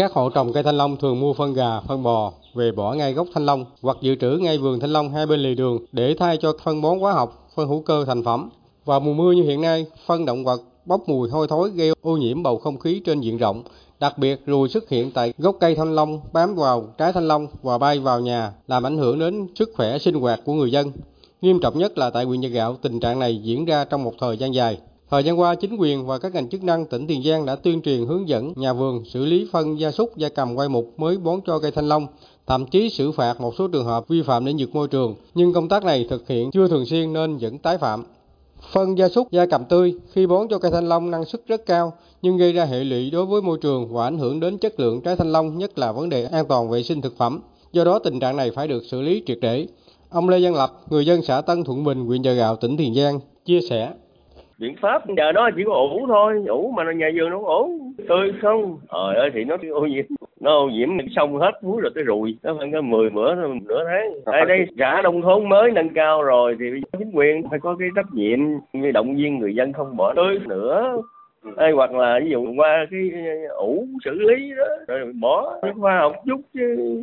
Các 0.00 0.12
hộ 0.12 0.28
trồng 0.30 0.52
cây 0.52 0.62
thanh 0.62 0.76
long 0.76 0.96
thường 0.96 1.20
mua 1.20 1.32
phân 1.32 1.54
gà, 1.54 1.80
phân 1.80 2.02
bò 2.02 2.32
về 2.54 2.72
bỏ 2.72 2.94
ngay 2.94 3.12
gốc 3.12 3.26
thanh 3.34 3.46
long 3.46 3.64
hoặc 3.82 3.96
dự 4.00 4.14
trữ 4.14 4.30
ngay 4.30 4.58
vườn 4.58 4.80
thanh 4.80 4.92
long 4.92 5.10
hai 5.10 5.26
bên 5.26 5.40
lề 5.40 5.54
đường 5.54 5.78
để 5.92 6.14
thay 6.18 6.36
cho 6.36 6.52
phân 6.64 6.82
bón 6.82 6.98
hóa 6.98 7.12
học, 7.12 7.48
phân 7.54 7.68
hữu 7.68 7.82
cơ 7.82 8.04
thành 8.04 8.24
phẩm. 8.24 8.50
Vào 8.84 9.00
mùa 9.00 9.12
mưa 9.12 9.32
như 9.32 9.42
hiện 9.42 9.60
nay, 9.60 9.86
phân 10.06 10.24
động 10.24 10.44
vật 10.44 10.60
bốc 10.86 11.08
mùi 11.08 11.28
hôi 11.28 11.48
thối 11.48 11.70
gây 11.70 11.92
ô 12.02 12.16
nhiễm 12.16 12.42
bầu 12.42 12.58
không 12.58 12.78
khí 12.78 13.02
trên 13.06 13.20
diện 13.20 13.36
rộng. 13.36 13.62
Đặc 14.00 14.18
biệt, 14.18 14.40
ruồi 14.46 14.68
xuất 14.68 14.88
hiện 14.88 15.10
tại 15.10 15.32
gốc 15.38 15.56
cây 15.60 15.74
thanh 15.74 15.94
long 15.94 16.20
bám 16.32 16.54
vào 16.54 16.84
trái 16.98 17.12
thanh 17.12 17.28
long 17.28 17.46
và 17.62 17.78
bay 17.78 17.98
vào 17.98 18.20
nhà, 18.20 18.52
làm 18.68 18.86
ảnh 18.86 18.98
hưởng 18.98 19.18
đến 19.18 19.46
sức 19.54 19.70
khỏe 19.76 19.98
sinh 19.98 20.14
hoạt 20.14 20.40
của 20.44 20.52
người 20.52 20.70
dân. 20.70 20.92
Nghiêm 21.40 21.60
trọng 21.60 21.78
nhất 21.78 21.98
là 21.98 22.10
tại 22.10 22.24
huyện 22.24 22.40
Nhật 22.40 22.52
Gạo, 22.52 22.76
tình 22.82 23.00
trạng 23.00 23.18
này 23.18 23.40
diễn 23.42 23.64
ra 23.64 23.84
trong 23.84 24.04
một 24.04 24.12
thời 24.20 24.36
gian 24.36 24.54
dài. 24.54 24.78
Thời 25.10 25.24
gian 25.24 25.40
qua, 25.40 25.54
chính 25.54 25.76
quyền 25.76 26.06
và 26.06 26.18
các 26.18 26.34
ngành 26.34 26.48
chức 26.48 26.64
năng 26.64 26.86
tỉnh 26.86 27.06
Tiền 27.06 27.22
Giang 27.22 27.46
đã 27.46 27.56
tuyên 27.56 27.82
truyền 27.82 28.06
hướng 28.06 28.28
dẫn 28.28 28.52
nhà 28.56 28.72
vườn 28.72 29.04
xử 29.04 29.24
lý 29.24 29.48
phân 29.52 29.80
gia 29.80 29.90
súc, 29.90 30.16
gia 30.16 30.28
cầm 30.28 30.54
quay 30.54 30.68
mục 30.68 30.92
mới 30.96 31.18
bón 31.18 31.40
cho 31.46 31.58
cây 31.58 31.70
thanh 31.70 31.88
long, 31.88 32.06
thậm 32.46 32.66
chí 32.66 32.90
xử 32.90 33.12
phạt 33.12 33.40
một 33.40 33.54
số 33.58 33.68
trường 33.68 33.84
hợp 33.84 34.08
vi 34.08 34.22
phạm 34.22 34.44
lĩnh 34.44 34.56
vực 34.58 34.74
môi 34.74 34.88
trường. 34.88 35.14
Nhưng 35.34 35.52
công 35.52 35.68
tác 35.68 35.84
này 35.84 36.06
thực 36.10 36.28
hiện 36.28 36.50
chưa 36.50 36.68
thường 36.68 36.86
xuyên 36.86 37.12
nên 37.12 37.36
vẫn 37.36 37.58
tái 37.58 37.78
phạm. 37.78 38.04
Phân 38.72 38.98
gia 38.98 39.08
súc, 39.08 39.30
gia 39.32 39.46
cầm 39.46 39.64
tươi 39.64 39.94
khi 40.12 40.26
bón 40.26 40.48
cho 40.48 40.58
cây 40.58 40.70
thanh 40.70 40.88
long 40.88 41.10
năng 41.10 41.24
suất 41.24 41.46
rất 41.46 41.66
cao 41.66 41.92
nhưng 42.22 42.36
gây 42.36 42.52
ra 42.52 42.64
hệ 42.64 42.84
lụy 42.84 43.10
đối 43.10 43.26
với 43.26 43.42
môi 43.42 43.58
trường 43.58 43.92
và 43.92 44.04
ảnh 44.04 44.18
hưởng 44.18 44.40
đến 44.40 44.58
chất 44.58 44.80
lượng 44.80 45.00
trái 45.00 45.16
thanh 45.16 45.32
long, 45.32 45.58
nhất 45.58 45.78
là 45.78 45.92
vấn 45.92 46.08
đề 46.08 46.24
an 46.24 46.44
toàn 46.48 46.70
vệ 46.70 46.82
sinh 46.82 47.00
thực 47.00 47.16
phẩm. 47.16 47.40
Do 47.72 47.84
đó 47.84 47.98
tình 47.98 48.20
trạng 48.20 48.36
này 48.36 48.50
phải 48.50 48.68
được 48.68 48.84
xử 48.84 49.00
lý 49.00 49.22
triệt 49.26 49.38
để. 49.40 49.66
Ông 50.10 50.28
Lê 50.28 50.40
Văn 50.40 50.54
Lập, 50.54 50.80
người 50.90 51.06
dân 51.06 51.22
xã 51.22 51.40
Tân 51.40 51.64
Thuận 51.64 51.84
Bình, 51.84 52.04
huyện 52.04 52.22
Chợ 52.22 52.32
Gạo, 52.32 52.56
tỉnh 52.56 52.76
Tiền 52.76 52.94
Giang 52.94 53.20
chia 53.44 53.60
sẻ 53.60 53.92
biện 54.60 54.76
pháp 54.80 55.02
giờ 55.16 55.32
đó 55.32 55.50
chỉ 55.56 55.62
có 55.66 55.72
ủ 55.72 56.06
thôi 56.06 56.44
ủ 56.48 56.72
mà 56.76 56.92
nhà 56.92 57.10
vườn 57.14 57.30
nó 57.30 57.38
ủ. 57.38 57.80
Tươi 58.08 58.32
không? 58.42 58.78
Ờ 58.88 59.14
ơi 59.14 59.30
thì 59.34 59.44
nó 59.44 59.56
ô 59.72 59.86
nhiễm 59.86 60.04
nó 60.40 60.50
ô 60.50 60.68
nhiễm 60.68 60.88
xong 61.16 61.38
hết 61.38 61.52
muối 61.62 61.80
rồi 61.80 61.90
tới 61.94 62.04
rùi 62.06 62.36
nó 62.42 62.56
phải 62.58 62.70
có 62.72 62.80
mười 62.80 63.10
bữa 63.10 63.34
nửa 63.34 63.84
tháng. 63.86 64.12
Ở 64.24 64.44
đây 64.44 64.66
xã 64.78 65.00
nông 65.04 65.22
thôn 65.22 65.48
mới 65.48 65.70
nâng 65.70 65.88
cao 65.88 66.22
rồi 66.22 66.56
thì 66.60 66.66
chính 66.98 67.10
quyền 67.14 67.48
phải 67.50 67.58
có 67.58 67.76
cái 67.78 67.88
trách 67.96 68.06
nhiệm 68.12 68.38
như 68.72 68.90
động 68.90 69.16
viên 69.16 69.38
người 69.38 69.54
dân 69.54 69.72
không 69.72 69.96
bỏ 69.96 70.14
tươi 70.16 70.38
nữa. 70.48 71.02
Hay 71.56 71.72
hoặc 71.72 71.92
là 71.92 72.20
ví 72.24 72.30
dụ 72.30 72.54
qua 72.56 72.86
cái 72.90 73.10
ủ 73.56 73.86
xử 74.04 74.10
lý 74.10 74.52
đó 74.56 74.64
rồi 74.88 75.12
bỏ 75.20 75.60
khoa 75.80 75.98
học 75.98 76.12
chút 76.26 76.40
chứ 76.54 76.98